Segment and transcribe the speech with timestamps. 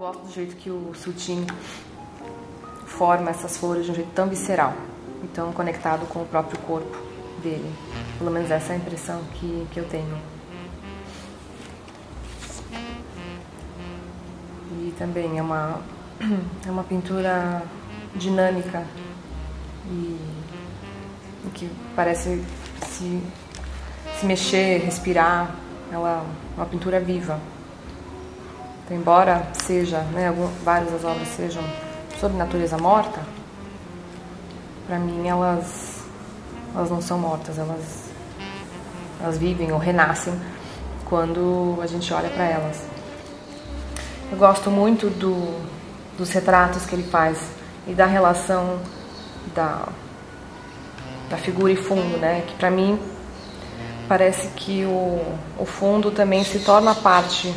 [0.00, 1.46] gosto do jeito que o Sutin
[2.86, 4.72] forma essas flores de um jeito tão visceral
[5.22, 6.96] e tão conectado com o próprio corpo
[7.42, 7.70] dele.
[8.16, 10.16] Pelo menos essa é a impressão que, que eu tenho.
[14.72, 15.82] E também é uma,
[16.66, 17.62] é uma pintura
[18.16, 18.82] dinâmica
[19.86, 20.18] e,
[21.46, 22.42] e que parece
[22.86, 23.22] se,
[24.18, 25.54] se mexer, respirar.
[25.92, 26.24] Ela
[26.56, 27.38] é uma pintura viva.
[28.90, 31.62] Então, embora seja, né, várias das obras sejam
[32.18, 33.20] sobre natureza morta,
[34.84, 36.02] para mim elas,
[36.74, 38.10] elas não são mortas, elas,
[39.20, 40.34] elas vivem ou renascem
[41.04, 42.84] quando a gente olha para elas.
[44.32, 45.60] Eu gosto muito do,
[46.18, 47.38] dos retratos que ele faz
[47.86, 48.80] e da relação
[49.54, 49.88] da,
[51.28, 52.42] da figura e fundo, né?
[52.44, 52.98] Que para mim
[54.08, 55.22] parece que o,
[55.58, 57.54] o fundo também se torna parte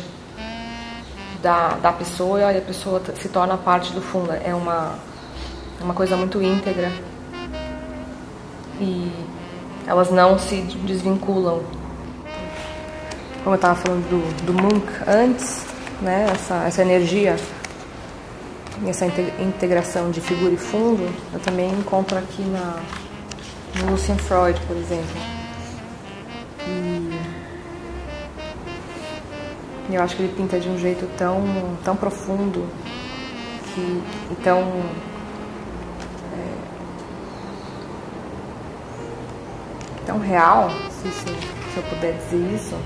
[1.44, 4.32] da, da pessoa e a pessoa se torna parte do fundo.
[4.32, 4.94] É uma,
[5.78, 6.90] uma coisa muito íntegra
[8.80, 9.12] e
[9.86, 11.62] elas não se desvinculam.
[13.44, 15.66] Como eu estava falando do, do Munch antes,
[16.00, 17.36] né, essa, essa energia,
[18.86, 19.04] essa
[19.38, 22.80] integração de figura e fundo, eu também encontro aqui na,
[23.82, 25.33] no Lucian Freud, por exemplo.
[29.94, 31.44] Eu acho que ele pinta de um jeito tão,
[31.84, 32.68] tão profundo
[33.72, 34.58] que, e tão
[36.32, 36.54] é,
[40.04, 42.76] tão real, se, se, se eu puder dizer isso,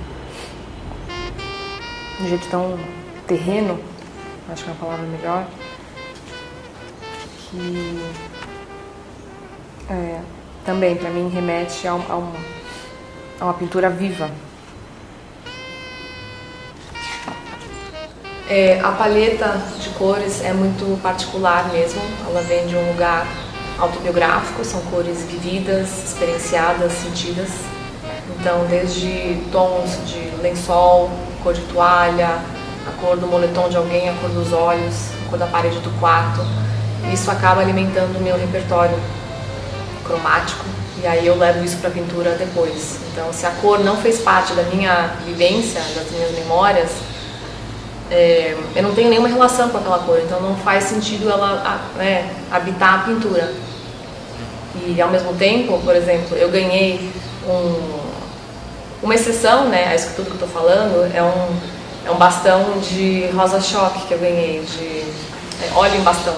[2.18, 2.78] de um jeito tão
[3.26, 3.80] terreno,
[4.50, 5.46] acho que é uma palavra melhor,
[7.38, 8.02] que
[9.88, 10.20] é,
[10.66, 12.32] também para mim remete a, a,
[13.40, 14.30] a uma pintura viva.
[18.50, 23.26] É, a paleta de cores é muito particular mesmo, ela vem de um lugar
[23.78, 27.50] autobiográfico, são cores vividas, experienciadas, sentidas.
[28.40, 31.10] Então, desde tons de lençol,
[31.42, 32.38] cor de toalha,
[32.86, 34.94] a cor do moletom de alguém, a cor dos olhos,
[35.26, 36.40] a cor da parede do quarto.
[37.12, 38.98] Isso acaba alimentando o meu repertório
[40.06, 40.64] cromático
[41.02, 42.98] e aí eu levo isso para a pintura depois.
[43.12, 46.90] Então, se a cor não fez parte da minha vivência, das minhas memórias,
[48.10, 52.30] é, eu não tenho nenhuma relação com aquela cor, então não faz sentido ela né,
[52.50, 53.52] habitar a pintura.
[54.86, 57.10] E ao mesmo tempo, por exemplo, eu ganhei
[57.46, 57.98] um,
[59.02, 61.56] uma exceção, né, a isso tudo que eu estou falando, é um,
[62.06, 65.04] é um bastão de rosa choque que eu ganhei, de
[65.64, 66.34] é, óleo em bastão.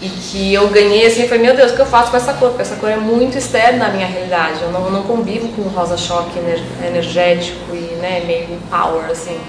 [0.00, 2.34] E que eu ganhei assim, eu falei, meu Deus, o que eu faço com essa
[2.34, 2.48] cor?
[2.48, 4.60] Porque essa cor é muito externa na minha realidade.
[4.60, 6.40] Eu não, não convivo com rosa choque
[6.84, 9.40] energético e né, meio power, assim.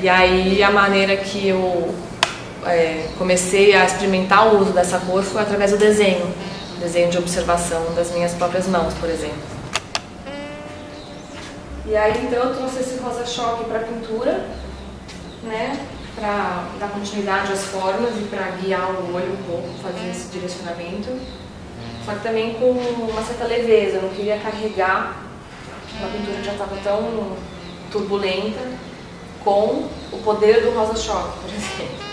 [0.00, 1.94] E aí a maneira que eu
[2.66, 6.32] é, comecei a experimentar o uso dessa cor foi através do desenho,
[6.80, 9.54] desenho de observação das minhas próprias mãos, por exemplo.
[11.86, 14.46] E aí então eu trouxe esse rosa choque para a pintura,
[15.42, 15.78] né,
[16.16, 21.08] para dar continuidade às formas e para guiar o olho um pouco, fazer esse direcionamento.
[22.04, 25.24] Só que também com uma certa leveza, eu não queria carregar
[25.98, 27.36] uma pintura que já estava tão
[27.90, 28.60] turbulenta
[29.44, 32.04] com o poder do rosa choque, por exemplo.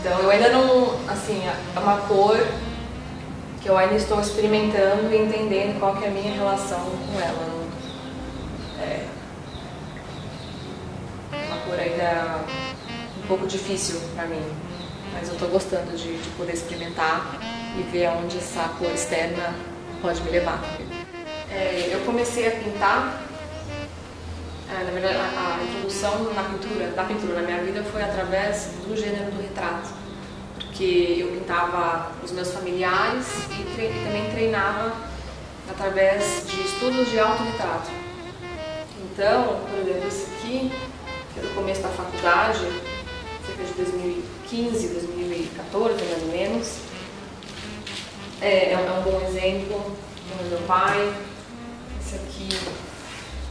[0.00, 2.36] Então eu ainda não, assim, é uma cor
[3.62, 7.62] que eu ainda estou experimentando e entendendo qual que é a minha relação com ela.
[8.80, 9.06] É
[11.46, 12.40] uma cor ainda
[13.22, 14.42] um pouco difícil para mim,
[15.12, 17.38] mas eu estou gostando de, de poder experimentar
[17.78, 19.54] e ver aonde essa cor externa
[20.00, 20.60] pode me levar.
[21.50, 23.22] É, eu comecei a pintar
[24.72, 28.96] na verdade, a, a, introdução na pintura, da pintura na minha vida foi através do
[28.96, 29.90] gênero do retrato,
[30.54, 34.92] porque eu pintava os meus familiares e, e também treinava
[35.70, 37.90] através de estudos de autorretrato.
[39.12, 40.72] Então, por exemplo, esse aqui,
[41.34, 42.60] que é do começo da faculdade,
[43.46, 46.78] cerca de 2015, 2014 mais ou menos,
[48.40, 49.96] é, é um é bom exemplo
[50.38, 51.14] do meu pai.
[52.00, 52.48] Esse aqui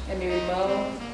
[0.09, 1.10] é meu irmão.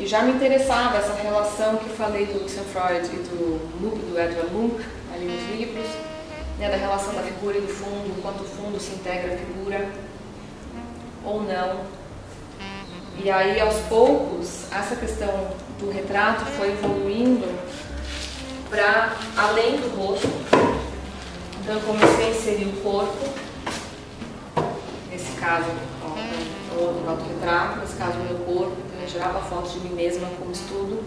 [0.00, 3.98] E já me interessava essa relação que eu falei do Lucian Freud e do Munch,
[3.98, 5.86] do Edward Munch, ali nos livros,
[6.56, 9.88] né, da relação da figura e do fundo, quanto o fundo se integra à figura
[11.24, 11.80] ou não.
[13.22, 15.50] E aí, aos poucos, essa questão
[15.80, 17.48] do retrato foi evoluindo
[18.70, 20.28] para além do rosto.
[21.60, 23.28] Então, eu comecei a inserir o corpo,
[25.10, 25.66] nesse caso,
[26.04, 26.27] ó,
[26.78, 28.76] o autorretrato, nesse caso, o meu corpo,
[29.08, 31.02] gerava fotos de mim mesma como estudo.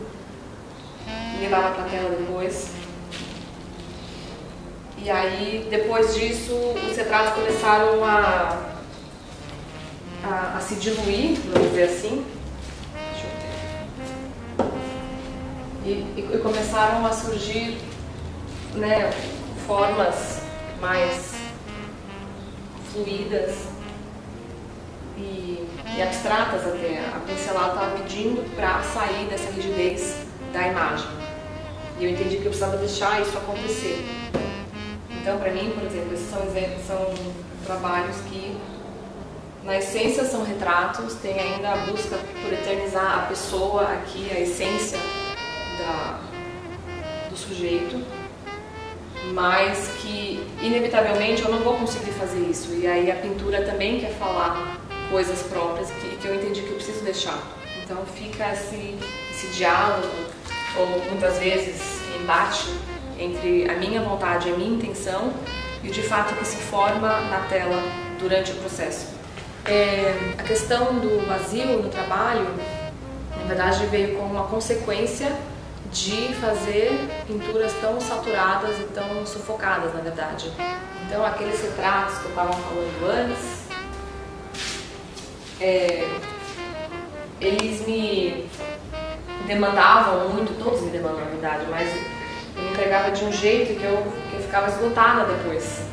[1.08, 2.72] e levava para a tela depois.
[4.98, 8.72] E aí, depois disso, os retratos começaram a,
[10.24, 12.26] a, a se diluir, vamos dizer assim.
[15.84, 17.80] E, e, começaram a surgir
[18.76, 19.12] né,
[19.66, 20.42] formas
[20.80, 21.34] mais
[22.92, 23.71] fluídas
[25.22, 27.00] e, e abstratas até.
[27.00, 31.08] A pincelada estava pedindo para sair dessa rigidez da imagem.
[32.00, 34.04] E eu entendi que eu precisava deixar isso acontecer.
[35.22, 36.42] Então, para mim, por exemplo, esses são,
[36.88, 37.14] são
[37.64, 38.58] trabalhos que,
[39.64, 44.98] na essência, são retratos, tem ainda a busca por eternizar a pessoa aqui, a essência
[45.78, 46.20] da,
[47.30, 48.04] do sujeito,
[49.32, 52.74] mas que, inevitavelmente, eu não vou conseguir fazer isso.
[52.74, 54.81] E aí a pintura também quer falar
[55.12, 57.38] coisas próprias que, que eu entendi que eu preciso deixar.
[57.84, 58.98] Então fica esse,
[59.30, 60.08] esse diálogo,
[60.80, 62.74] ou muitas vezes embate
[63.19, 65.34] entre a minha vontade e a minha intenção
[65.84, 67.84] e o de fato que se forma na tela
[68.19, 69.08] durante o processo.
[69.66, 72.48] É, a questão do vazio no trabalho,
[73.38, 75.31] na verdade, veio como uma consequência
[75.92, 80.52] de fazer pinturas tão saturadas e tão sufocadas, na verdade.
[81.06, 83.61] Então, aqueles retratos que eu estava falando antes,
[85.62, 86.10] é,
[87.40, 88.50] eles me
[89.46, 91.88] demandavam muito, todos me demandam, na verdade, mas
[92.56, 95.84] eu me entregava de um jeito que eu, que eu ficava esgotada depois.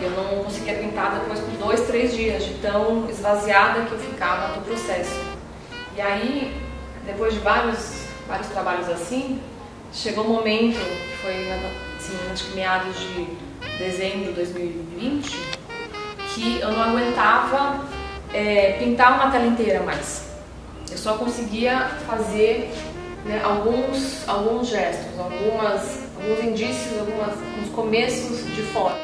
[0.00, 4.52] Eu não conseguia pintar depois por dois, três dias, de tão esvaziada que eu ficava
[4.54, 5.18] do processo.
[5.96, 6.54] E aí,
[7.06, 9.40] depois de vários, vários trabalhos assim,
[9.92, 11.50] chegou um momento, que foi
[11.96, 13.26] assim, acho que meados de
[13.78, 15.38] dezembro de 2020,
[16.34, 17.84] que eu não aguentava
[18.34, 20.24] é, pintar uma tela inteira mais.
[20.90, 22.70] Eu só conseguia fazer
[23.24, 28.98] né, alguns, alguns gestos, algumas, alguns indícios, algumas, alguns começos de forma.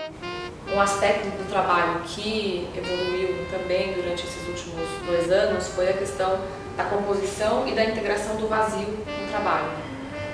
[0.75, 6.38] Um aspecto do trabalho que evoluiu também durante esses últimos dois anos foi a questão
[6.77, 9.71] da composição e da integração do vazio no trabalho.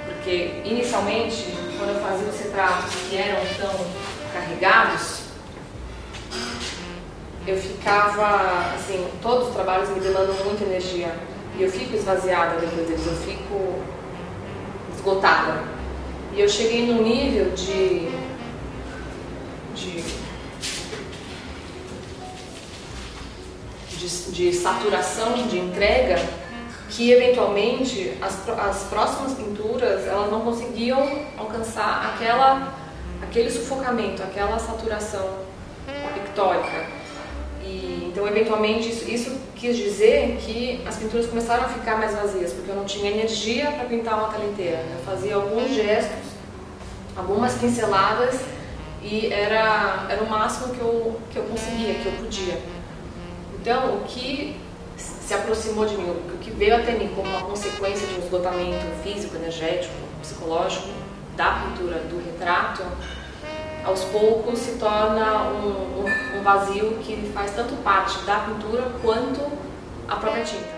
[0.07, 3.87] Porque inicialmente, quando eu fazia os retratos que eram tão
[4.33, 5.16] carregados,
[7.47, 11.15] eu ficava, assim, todos os trabalhos me demandam muita energia
[11.57, 13.83] e eu fico esvaziada depois deles, eu fico
[14.95, 15.63] esgotada.
[16.35, 18.11] E eu cheguei num nível de,
[19.75, 20.05] de,
[23.97, 26.17] de, de saturação, de entrega,
[26.91, 32.75] que eventualmente as, as próximas pinturas elas não conseguiam alcançar aquela,
[33.23, 35.47] aquele sufocamento, aquela saturação
[36.15, 36.96] pictórica.
[37.67, 42.53] E, então, eventualmente, isso, isso, quis dizer que as pinturas começaram a ficar mais vazias,
[42.53, 44.85] porque eu não tinha energia para pintar uma tela inteira.
[44.97, 46.31] Eu fazia alguns gestos,
[47.17, 48.41] algumas pinceladas,
[49.03, 52.59] e era, era o máximo que eu, que eu conseguia, que eu podia.
[53.61, 54.57] Então, o que
[54.97, 58.87] se aproximou de mim, o que veio até mim como uma consequência de um esgotamento
[59.03, 60.89] físico, energético, psicológico
[61.37, 62.83] da pintura do retrato,
[63.87, 69.41] aos poucos se torna um, um, vazio que faz tanto parte da pintura quanto
[70.09, 70.76] a própria tinta.